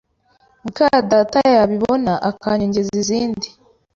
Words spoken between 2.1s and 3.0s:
akanyongeza